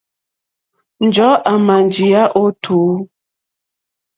Njɔ̀ɔ́ 1.05 1.41
àmà 1.51 1.75
njíyá 1.87 2.23
ó 2.41 2.43
tùú. 2.63 2.93